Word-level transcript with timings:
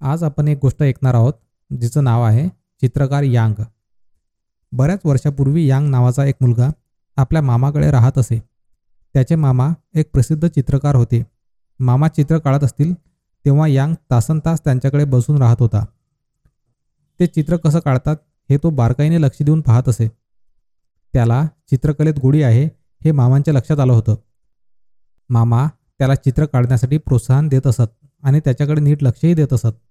आज 0.00 0.22
आपण 0.22 0.48
एक 0.48 0.58
गोष्ट 0.62 0.82
ऐकणार 0.82 1.14
आहोत 1.14 1.32
जिचं 1.80 2.04
नाव 2.04 2.22
आहे 2.22 2.48
चित्रकार 2.48 3.22
यांग. 3.22 3.54
बऱ्याच 4.72 5.00
वर्षापूर्वी 5.04 5.66
यांग 5.66 5.88
नावाचा 5.90 6.24
एक 6.24 6.34
मुलगा 6.40 6.68
आपल्या 7.16 7.42
मामाकडे 7.42 7.90
राहत 7.90 8.18
असे. 8.18 8.42
त्याचे 9.14 9.34
मामा 9.34 9.68
एक 9.94 10.10
प्रसिद्ध 10.12 10.48
चित्रकार 10.48 10.94
होते. 10.94 11.22
मामा 11.80 12.08
चित्र 12.08 12.38
काढत 12.38 12.64
असतील 12.64 12.94
तेव्हा 13.44 13.68
यांग 13.68 13.94
तासन 14.10 14.40
तास 14.44 14.60
त्यांच्याकडे 14.60 15.04
बसून 15.04 15.38
राहत 15.38 15.56
होता. 15.58 15.84
ते 17.20 17.26
चित्र 17.26 17.56
कसं 17.56 17.78
काढतात 17.78 18.16
हे 18.50 18.56
तो 18.56 18.70
बारकाईने 18.70 19.22
लक्ष 19.22 19.42
देऊन 19.42 19.60
पाहत 19.60 19.88
असे. 19.88 20.08
त्याला 21.12 21.46
चित्रकलेत 21.70 22.14
गोडी 22.22 22.42
आहे 22.42 22.64
हे 23.04 23.12
मामांच्या 23.12 23.54
लक्षात 23.54 23.80
आलं 23.80 23.92
होतं. 23.92 24.14
मामा 25.28 25.66
त्याला 25.98 26.14
चित्र 26.14 26.44
काढण्यासाठी 26.44 26.98
प्रोत्साहन 26.98 27.48
देत 27.48 27.66
असत 27.66 28.06
आणि 28.22 28.40
त्याच्याकडे 28.40 28.80
नीट 28.80 29.02
लक्षही 29.02 29.34
देत 29.34 29.52
असत. 29.52 29.87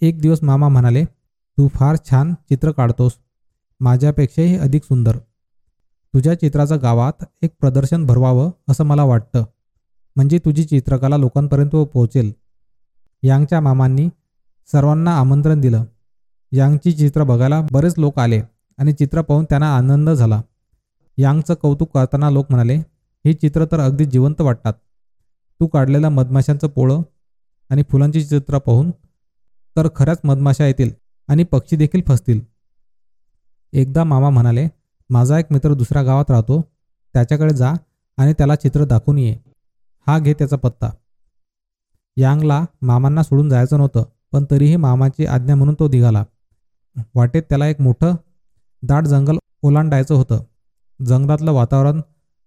एक 0.00 0.20
दिवस 0.20 0.42
मामा 0.42 0.68
म्हणाले 0.68 1.04
तू 1.58 1.68
फार 1.74 1.96
छान 2.10 2.34
चित्र 2.34 2.70
काढतोस. 2.70 3.12
माझ्यापेक्षाही 3.80 4.56
अधिक 4.58 4.84
सुंदर. 4.84 5.18
तुझ्या 6.14 6.34
चित्राचं 6.34 6.78
गावात 6.82 7.24
एक 7.42 7.50
प्रदर्शन 7.60 8.06
भरवावं 8.06 8.50
असं 8.68 8.84
मला 8.84 9.04
वाटतं. 9.04 9.44
म्हणजे 10.16 10.38
तुझी 10.38 10.64
चित्रकला 10.64 11.16
लोकांपर्यंत 11.16 11.70
पोहोचेल. 11.70 12.32
यांगच्या 13.22 13.60
मामांनी 13.60 14.08
सर्वांना 14.72 15.18
आमंत्रण 15.18 15.60
दिलं. 15.60 15.84
यांगची 16.52 16.92
चित्र 16.92 17.22
बघायला 17.22 17.60
बरेच 17.72 17.94
लोक 17.98 18.18
आले 18.18 18.40
आणि 18.78 18.92
चित्र 18.92 19.22
पाहून 19.22 19.44
त्यांना 19.44 19.76
आनंद 19.76 20.10
झाला. 20.10 20.40
यांगचं 21.18 21.54
कौतुक 21.54 21.90
करताना 21.94 22.30
लोक 22.30 22.46
म्हणाले 22.50 22.76
ही 23.24 23.34
चित्र 23.34 23.64
तर 23.64 23.80
अगदी 23.80 24.04
जिवंत 24.04 24.40
वाटतात. 24.40 24.72
तू 25.60 25.66
काढलेलं 25.66 26.08
मधमाशांचं 26.08 26.68
पोळं 26.68 27.02
आणि 27.70 27.82
फुलांची 27.90 28.24
चित्र 28.24 28.58
पाहून 28.58 28.90
तर 29.78 29.88
खऱ्याच 29.96 30.18
मधमाशा 30.24 30.66
येतील 30.66 30.90
आणि 31.28 31.44
पक्षी 31.44 31.76
देखील 31.76 32.02
फसतील. 32.08 32.40
एकदा 33.72 34.04
मामा 34.04 34.30
म्हणाले 34.30 34.68
माझा 35.10 35.38
एक 35.38 35.46
मित्र 35.50 35.74
दुसऱ्या 35.74 36.02
गावात 36.02 36.30
राहतो 36.30 36.60
त्याच्याकडे 37.14 37.54
जा 37.54 37.72
आणि 38.16 38.32
त्याला 38.32 38.54
चित्र 38.54 38.84
दाखवून 38.84 39.18
ये. 39.18 39.36
हा 40.06 40.18
घे 40.18 40.32
त्याचा 40.32 40.56
पत्ता. 40.56 40.90
यांगला 42.16 42.64
मामांना 42.82 43.22
सोडून 43.22 43.48
जायचं 43.48 43.76
नव्हतं 43.76 44.04
पण 44.32 44.44
तरीही 44.50 44.76
मामाची 44.76 45.26
आज्ञा 45.26 45.54
म्हणून 45.54 45.74
तो 45.78 45.88
निघाला. 45.88 46.24
वाटेत 47.14 47.42
त्याला 47.42 47.66
एक 47.66 47.80
मोठं 47.80 48.14
दाट 48.82 49.04
जंगल 49.04 49.36
ओलांडायचं 49.62 50.14
होतं. 50.14 50.42
जंगलातलं 51.04 51.52
वातावरण 51.52 52.00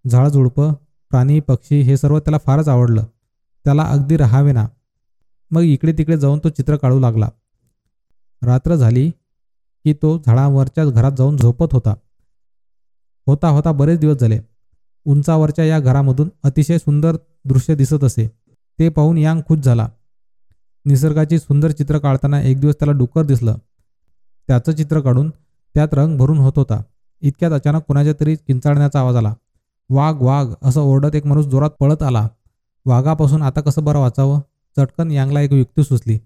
झाडझुडपं 0.09 0.73
प्राणी 1.09 1.39
पक्षी 1.39 1.81
हे 1.81 1.97
सर्व 1.97 2.19
त्याला 2.19 2.37
फारच 2.37 2.67
आवडलं. 2.67 3.03
त्याला 3.65 3.83
अगदी 3.83 4.17
राहावे 4.17 4.51
ना. 4.51 4.67
मग 5.51 5.61
इकडे 5.61 5.93
तिकडे 5.93 6.17
जाऊन 6.17 6.39
तो 6.43 6.49
चित्र 6.49 6.75
काढू 6.75 6.99
लागला. 6.99 7.29
रात्र 8.43 8.75
झाली 8.75 9.11
की 9.85 9.93
तो 9.93 10.21
झाडावरच्या 10.25 10.85
घरात 10.85 11.11
जाऊन 11.11 11.37
झोपत 11.37 11.67
होता. 11.71 11.93
होता 13.27 13.47
होता 13.47 13.71
बरेच 13.71 13.99
दिवस 13.99 14.17
झाले. 14.17 14.39
उंचावरच्या 15.05 15.65
या 15.65 15.79
घरामधून 15.79 16.29
अतिशय 16.43 16.77
सुंदर 16.77 17.15
दृश्य 17.45 17.75
दिसत 17.75 18.03
असे. 18.03 18.27
ते 18.79 18.89
पाहून 18.89 19.17
यांग 19.17 19.41
खुश 19.47 19.59
झाला. 19.59 19.89
निसर्गाची 20.85 21.39
सुंदर 21.39 21.71
चित्र 21.71 21.97
काढताना 21.97 22.41
एक 22.41 22.59
दिवस 22.59 22.75
त्याला 22.75 22.91
डुक्कर 22.91 23.23
दिसलं. 23.23 23.55
त्याचं 24.47 24.71
चित्र 24.71 24.99
काढून 24.99 25.29
त्यात 25.75 25.87
रंग 25.91 26.17
भरून 26.17 26.37
होत 26.37 26.53
होता. 26.55 26.81
इतक्यात 27.21 27.51
अचानक 27.51 27.81
कुणाच्या 27.81 28.13
तरी 28.19 28.35
किंचाळण्याचा 28.35 28.99
आवाज 28.99 29.15
आला. 29.15 29.33
वाघ 29.89 30.21
वाघ 30.21 30.53
असं 30.61 30.81
ओरडत 30.81 31.15
एक 31.15 31.25
माणूस 31.25 31.45
जोरात 31.45 31.69
पळत 31.69 32.03
आला. 32.03 32.27
वाघापासून 32.85 33.41
आता 33.41 33.61
कसं 33.61 33.83
बरं 33.83 33.99
वाचावं? 33.99 34.39
चटकन 34.77 35.11
यांगला 35.11 35.41
एक 35.41 35.53
युक्ती 35.53 35.83
सुचली. 35.83 36.19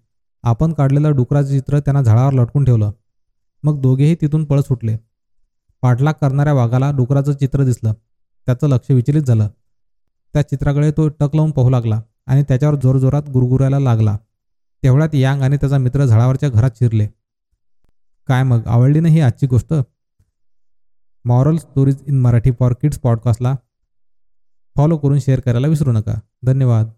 आपण 0.44 0.74
काढलेलं 0.74 1.16
डुकराचं 1.16 1.50
चित्र 1.50 1.80
त्यांना 1.80 2.02
झाडावर 2.02 2.34
लटकून 2.34 2.66
ठेवलं. 2.66 2.92
मग 3.64 3.82
दोघेही 3.82 4.16
तिथून 4.16 4.46
पळ 4.46 4.60
सुटले. 4.60 4.98
पाठलाग 5.82 6.14
करणाऱ्या 6.22 6.54
वाघाला 6.54 6.92
डुकराचं 6.92 7.34
चित्र 7.34 7.64
दिसलं. 7.64 7.94
त्याचं 8.46 8.68
लक्ष 8.68 8.92
विचलित 8.92 9.24
झालं. 9.24 9.48
त्या 10.34 10.42
चित्राकडे 10.42 10.92
तो 10.92 11.08
टक 11.08 11.36
लावून 11.36 11.52
पाहू 11.52 11.70
लागला 11.70 12.02
आणि 12.28 12.44
त्याच्यावर 12.44 12.76
जोरजोरात 12.76 13.30
गुरगुरायला 13.30 13.80
लागला. 13.80 14.18
तेवढ्यात 14.84 15.16
यांग 15.16 15.42
आणि 15.42 15.58
त्याचा 15.58 15.78
मित्र 15.78 16.06
झाडावरच्या 16.06 16.50
घरात 16.50 16.72
शिरले. 16.76 17.08
काय 18.28 18.44
मग 18.44 18.68
आवडली 18.68 19.00
नाही 19.00 19.14
ही 19.14 19.22
आजची 19.22 19.48
गोष्ट? 19.48 19.74
Moral 21.26 21.58
stories 21.58 22.04
in 22.08 22.20
Marathi 22.20 22.52
for 22.52 22.74
kids 22.74 23.00
पॉडकास्टला 23.00 23.56
follow 24.76 24.98
करून 24.98 25.20
शेअर 25.20 25.40
करायला 25.40 25.68
विसरू 25.68 25.92
नका. 25.92 26.20
धन्यवाद. 26.46 26.90